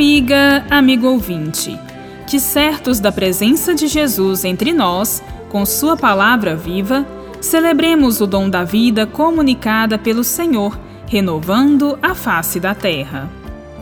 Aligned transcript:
Amiga, 0.00 0.64
amigo 0.70 1.08
ouvinte, 1.08 1.78
que 2.26 2.40
certos 2.40 3.00
da 3.00 3.12
presença 3.12 3.74
de 3.74 3.86
Jesus 3.86 4.46
entre 4.46 4.72
nós, 4.72 5.22
com 5.50 5.66
Sua 5.66 5.94
palavra 5.94 6.56
viva, 6.56 7.06
celebremos 7.38 8.18
o 8.22 8.26
dom 8.26 8.48
da 8.48 8.64
vida 8.64 9.04
comunicada 9.04 9.98
pelo 9.98 10.24
Senhor, 10.24 10.80
renovando 11.06 11.98
a 12.00 12.14
face 12.14 12.58
da 12.58 12.74
terra. 12.74 13.28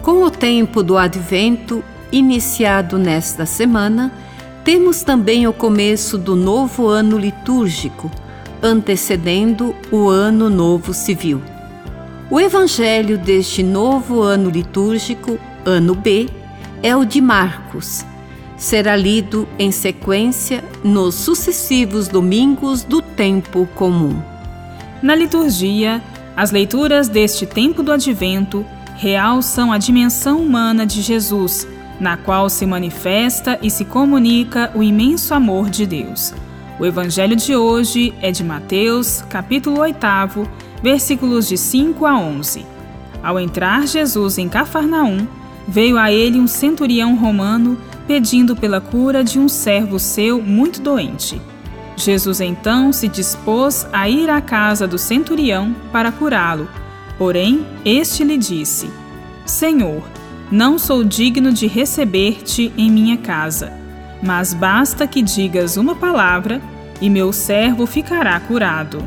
Com 0.02 0.24
o 0.24 0.28
tempo 0.28 0.82
do 0.82 0.98
advento, 0.98 1.84
iniciado 2.10 2.98
nesta 2.98 3.46
semana, 3.46 4.12
temos 4.64 5.04
também 5.04 5.46
o 5.46 5.52
começo 5.52 6.18
do 6.18 6.34
novo 6.34 6.88
ano 6.88 7.16
litúrgico, 7.16 8.10
antecedendo 8.60 9.72
o 9.88 10.08
Ano 10.08 10.50
Novo 10.50 10.92
Civil. 10.92 11.40
O 12.28 12.40
evangelho 12.40 13.16
deste 13.16 13.62
novo 13.62 14.20
ano 14.20 14.50
litúrgico, 14.50 15.38
ano 15.68 15.94
B, 15.94 16.28
é 16.82 16.96
o 16.96 17.04
de 17.04 17.20
Marcos. 17.20 18.04
Será 18.56 18.96
lido 18.96 19.46
em 19.58 19.70
sequência 19.70 20.64
nos 20.82 21.14
sucessivos 21.14 22.08
domingos 22.08 22.82
do 22.82 23.00
tempo 23.00 23.68
comum. 23.74 24.20
Na 25.00 25.14
liturgia, 25.14 26.02
as 26.36 26.50
leituras 26.50 27.08
deste 27.08 27.46
tempo 27.46 27.82
do 27.82 27.92
advento 27.92 28.64
realçam 28.96 29.72
a 29.72 29.78
dimensão 29.78 30.40
humana 30.40 30.84
de 30.84 31.02
Jesus, 31.02 31.68
na 32.00 32.16
qual 32.16 32.48
se 32.48 32.66
manifesta 32.66 33.58
e 33.62 33.70
se 33.70 33.84
comunica 33.84 34.72
o 34.74 34.82
imenso 34.82 35.34
amor 35.34 35.70
de 35.70 35.86
Deus. 35.86 36.34
O 36.80 36.86
evangelho 36.86 37.36
de 37.36 37.56
hoje 37.56 38.14
é 38.20 38.30
de 38.30 38.42
Mateus, 38.42 39.22
capítulo 39.28 39.80
8, 39.80 39.96
versículos 40.82 41.48
de 41.48 41.56
5 41.56 42.06
a 42.06 42.18
11. 42.18 42.64
Ao 43.22 43.38
entrar 43.38 43.86
Jesus 43.86 44.38
em 44.38 44.48
Cafarnaum, 44.48 45.26
veio 45.68 45.98
a 45.98 46.10
ele 46.10 46.40
um 46.40 46.46
centurião 46.46 47.14
romano 47.14 47.78
pedindo 48.06 48.56
pela 48.56 48.80
cura 48.80 49.22
de 49.22 49.38
um 49.38 49.48
servo 49.48 49.98
seu 49.98 50.40
muito 50.40 50.80
doente. 50.80 51.40
Jesus 51.94 52.40
então 52.40 52.92
se 52.92 53.06
dispôs 53.06 53.86
a 53.92 54.08
ir 54.08 54.30
à 54.30 54.40
casa 54.40 54.86
do 54.86 54.96
centurião 54.96 55.74
para 55.92 56.10
curá-lo. 56.10 56.68
Porém, 57.18 57.66
este 57.84 58.24
lhe 58.24 58.38
disse: 58.38 58.88
Senhor, 59.44 60.02
não 60.50 60.78
sou 60.78 61.04
digno 61.04 61.52
de 61.52 61.66
receber-te 61.66 62.72
em 62.78 62.90
minha 62.90 63.18
casa, 63.18 63.72
mas 64.22 64.54
basta 64.54 65.06
que 65.06 65.20
digas 65.20 65.76
uma 65.76 65.94
palavra 65.94 66.62
e 67.00 67.10
meu 67.10 67.32
servo 67.32 67.84
ficará 67.84 68.38
curado. 68.40 69.02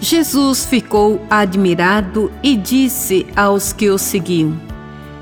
Jesus 0.00 0.66
ficou 0.66 1.24
admirado 1.30 2.32
e 2.42 2.56
disse 2.56 3.26
aos 3.36 3.72
que 3.72 3.90
o 3.90 3.98
seguiam: 3.98 4.73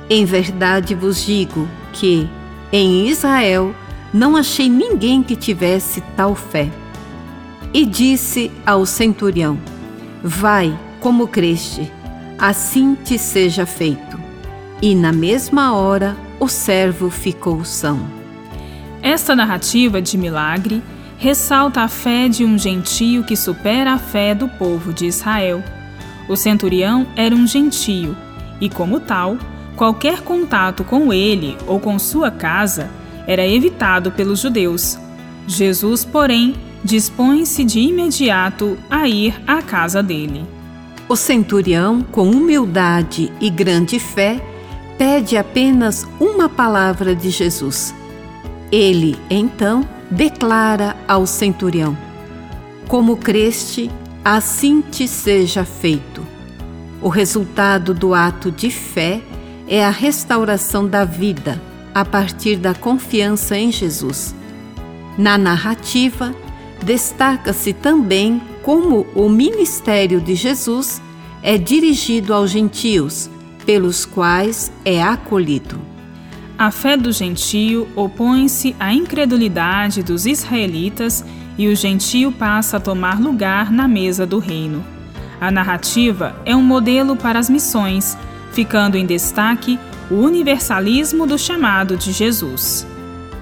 Em 0.09 0.25
verdade 0.25 0.95
vos 0.95 1.25
digo 1.25 1.69
que, 1.93 2.29
em 2.73 3.07
Israel, 3.09 3.75
não 4.13 4.37
achei 4.37 4.69
ninguém 4.69 5.23
que 5.23 5.35
tivesse 5.35 6.03
tal 6.17 6.35
fé. 6.35 6.69
E 7.73 7.87
disse 7.87 8.51
ao 8.67 8.85
centurião: 8.85 9.59
Vai, 10.23 10.79
como 11.01 11.27
creste, 11.27 11.91
assim 12.39 12.95
te 12.95 13.19
seja 13.19 13.65
feito. 13.65 14.21
E 14.83 14.95
na 14.95 15.13
mesma 15.13 15.75
hora 15.75 16.17
o 16.39 16.49
servo 16.49 17.09
ficou 17.09 17.65
são. 17.65 18.01
Esta 19.01 19.35
narrativa 19.35 20.03
de 20.03 20.19
milagre 20.19 20.83
ressalta 21.17 21.83
a 21.83 21.89
fé 21.89 22.29
de 22.29 22.45
um 22.45 22.59
gentio 22.59 23.25
que 23.25 23.37
supera 23.37 23.93
a 23.93 23.99
fé 23.99 24.35
do 24.35 24.49
povo 24.49 24.93
de 24.93 25.07
Israel. 25.07 25.63
O 26.29 26.37
centurião 26.37 27.07
era 27.17 27.35
um 27.35 27.47
gentio 27.47 28.17
e, 28.61 28.69
como 28.69 28.99
tal, 29.01 29.39
qualquer 29.77 30.21
contato 30.21 30.85
com 30.85 31.13
ele 31.13 31.57
ou 31.67 31.81
com 31.81 31.99
sua 31.99 32.31
casa 32.31 32.91
era 33.27 33.47
evitado 33.47 34.11
pelos 34.13 34.41
judeus. 34.41 34.99
Jesus, 35.47 36.05
porém, 36.05 36.55
dispõe-se 36.85 37.65
de 37.65 37.81
imediato 37.81 38.77
a 38.91 39.09
ir 39.09 39.41
à 39.47 39.63
casa 39.63 40.03
dele. 40.03 40.45
O 41.09 41.17
centurião, 41.17 42.03
com 42.03 42.31
humildade 42.31 43.33
e 43.41 43.51
grande 43.51 43.99
fé, 43.99 44.41
pede 44.97 45.37
apenas 45.37 46.07
uma 46.21 46.49
palavra 46.49 47.15
de 47.15 47.31
Jesus. 47.31 47.95
Ele, 48.71 49.17
então, 49.29 49.87
declara 50.11 50.97
ao 51.07 51.27
centurião: 51.27 51.97
Como 52.89 53.17
creste, 53.17 53.91
assim 54.25 54.81
te 54.81 55.07
seja 55.09 55.65
feito. 55.65 56.25
O 57.01 57.09
resultado 57.09 57.93
do 57.93 58.15
ato 58.15 58.51
de 58.51 58.71
fé 58.71 59.21
é 59.73 59.83
a 59.83 59.89
restauração 59.89 60.87
da 60.87 61.03
vida 61.03 61.59
a 61.95 62.05
partir 62.05 62.57
da 62.57 62.75
confiança 62.75 63.57
em 63.57 63.73
Jesus. 63.73 64.35
Na 65.17 65.39
narrativa, 65.39 66.35
destaca-se 66.85 67.73
também 67.73 68.43
como 68.63 69.07
o 69.15 69.31
ministério 69.31 70.21
de 70.21 70.35
Jesus 70.35 71.01
é 71.43 71.57
dirigido 71.57 72.35
aos 72.35 72.51
gentios, 72.51 73.31
pelos 73.65 74.05
quais 74.05 74.71
é 74.85 75.03
acolhido. 75.03 75.81
A 76.59 76.71
fé 76.71 76.95
do 76.95 77.11
gentio 77.11 77.89
opõe-se 77.97 78.77
à 78.79 78.93
incredulidade 78.93 80.03
dos 80.03 80.27
israelitas 80.27 81.25
e 81.57 81.67
o 81.69 81.75
gentio 81.75 82.31
passa 82.31 82.77
a 82.77 82.81
tomar 82.81 83.19
lugar 83.19 83.73
na 83.73 83.89
mesa 83.89 84.27
do 84.27 84.39
reino. 84.39 84.85
A 85.41 85.51
narrativa 85.51 86.37
é 86.45 86.55
um 86.55 86.63
modelo 86.63 87.17
para 87.17 87.39
as 87.39 87.49
missões, 87.49 88.19
ficando 88.53 88.97
em 88.97 89.07
destaque 89.07 89.79
o 90.11 90.17
universalismo 90.17 91.27
do 91.27 91.39
chamado 91.39 91.97
de 91.97 92.13
Jesus. 92.13 92.87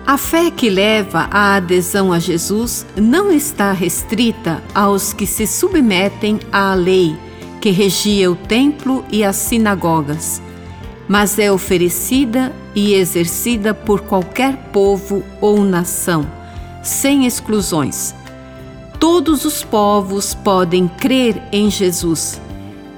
A 0.07 0.17
fé 0.17 0.51
que 0.51 0.71
leva 0.71 1.29
à 1.31 1.57
adesão 1.57 2.13
a 2.13 2.19
Jesus 2.19 2.87
não 2.97 3.31
está 3.31 3.73
restrita 3.73 4.63
aos 4.75 5.13
que 5.13 5.27
se 5.27 5.47
submetem 5.47 6.41
à 6.51 6.75
lei 6.75 7.17
que 7.61 7.71
regia 7.71 8.31
o 8.31 8.35
templo 8.35 9.05
e 9.11 9.23
as 9.23 9.37
sinagogas, 9.37 10.41
mas 11.07 11.39
é 11.39 11.53
oferecida 11.53 12.53
e 12.75 12.95
exercida 12.95 13.75
por 13.75 14.01
qualquer 14.01 14.57
povo 14.73 15.23
ou 15.41 15.63
nação, 15.63 16.27
sem 16.83 17.27
exclusões. 17.27 18.15
Todos 18.99 19.45
os 19.45 19.63
povos 19.63 20.35
podem 20.35 20.89
crer 20.89 21.43
em 21.53 21.71
Jesus, 21.71 22.41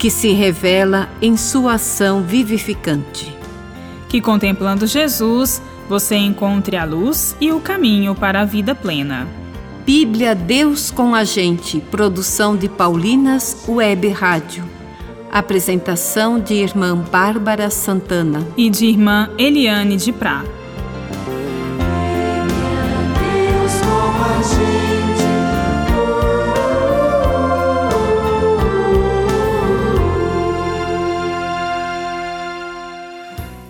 que 0.02 0.10
se 0.10 0.32
revela 0.32 1.08
em 1.22 1.36
sua 1.36 1.74
ação 1.74 2.24
vivificante. 2.24 3.32
Que 4.08 4.20
contemplando 4.20 4.84
Jesus, 4.84 5.62
você 5.88 6.16
encontre 6.16 6.76
a 6.76 6.84
luz 6.84 7.36
e 7.40 7.52
o 7.52 7.60
caminho 7.60 8.12
para 8.12 8.40
a 8.40 8.44
vida 8.44 8.74
plena. 8.74 9.28
Bíblia 9.86 10.34
Deus 10.34 10.90
com 10.90 11.14
a 11.14 11.22
gente, 11.22 11.78
produção 11.78 12.56
de 12.56 12.68
Paulinas 12.68 13.64
Web 13.68 14.08
Rádio. 14.08 14.64
Apresentação 15.30 16.40
de 16.40 16.54
irmã 16.54 16.96
Bárbara 16.96 17.70
Santana 17.70 18.44
e 18.56 18.68
de 18.68 18.86
irmã 18.86 19.30
Eliane 19.38 19.96
de 19.96 20.10
Prá. 20.10 20.42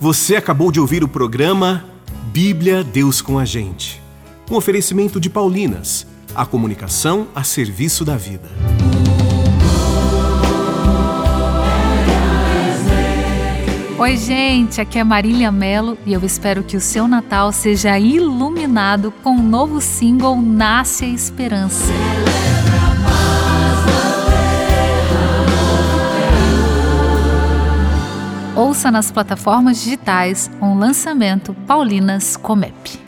Você 0.02 0.34
acabou 0.34 0.72
de 0.72 0.80
ouvir 0.80 1.04
o 1.04 1.08
programa 1.08 1.84
Bíblia 2.32 2.82
Deus 2.82 3.22
com 3.22 3.38
a 3.38 3.44
Gente. 3.44 4.02
Um 4.50 4.56
oferecimento 4.56 5.20
de 5.20 5.30
Paulinas, 5.30 6.04
a 6.34 6.44
comunicação 6.44 7.28
a 7.32 7.44
serviço 7.44 8.04
da 8.04 8.16
vida. 8.16 8.48
Oi, 13.96 14.16
gente, 14.16 14.80
aqui 14.80 14.98
é 14.98 15.04
Marília 15.04 15.52
Melo 15.52 15.96
e 16.04 16.12
eu 16.12 16.24
espero 16.24 16.64
que 16.64 16.76
o 16.76 16.80
seu 16.80 17.06
Natal 17.06 17.52
seja 17.52 17.96
iluminado 17.96 19.12
com 19.22 19.36
o 19.36 19.38
um 19.38 19.48
novo 19.48 19.80
single 19.80 20.34
Nasce 20.42 21.04
a 21.04 21.08
Esperança. 21.08 21.92
Ouça 28.54 28.90
nas 28.90 29.10
plataformas 29.10 29.82
digitais 29.82 30.50
um 30.60 30.78
lançamento 30.78 31.54
Paulinas 31.66 32.36
Comep. 32.36 33.00